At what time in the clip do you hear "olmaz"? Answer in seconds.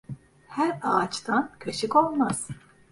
1.95-2.47